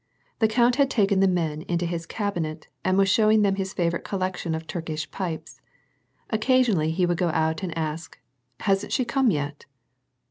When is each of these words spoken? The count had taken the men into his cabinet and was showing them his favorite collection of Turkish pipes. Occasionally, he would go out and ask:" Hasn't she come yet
The 0.39 0.47
count 0.47 0.77
had 0.77 0.89
taken 0.89 1.19
the 1.19 1.27
men 1.27 1.61
into 1.61 1.85
his 1.85 2.07
cabinet 2.07 2.67
and 2.83 2.97
was 2.97 3.07
showing 3.07 3.43
them 3.43 3.53
his 3.53 3.71
favorite 3.71 4.03
collection 4.03 4.55
of 4.55 4.65
Turkish 4.65 5.11
pipes. 5.11 5.61
Occasionally, 6.31 6.89
he 6.89 7.05
would 7.05 7.19
go 7.19 7.29
out 7.29 7.61
and 7.61 7.77
ask:" 7.77 8.17
Hasn't 8.61 8.93
she 8.93 9.05
come 9.05 9.29
yet 9.29 9.67